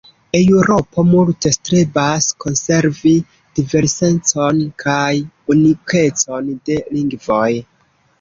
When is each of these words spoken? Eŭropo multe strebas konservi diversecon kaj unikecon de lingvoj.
Eŭropo 0.37 1.01
multe 1.07 1.49
strebas 1.55 2.29
konservi 2.45 3.11
diversecon 3.59 4.63
kaj 4.85 5.11
unikecon 5.57 6.49
de 6.71 6.79
lingvoj. 6.97 7.51